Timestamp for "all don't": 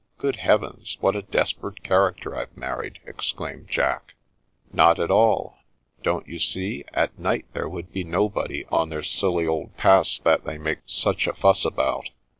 5.11-6.27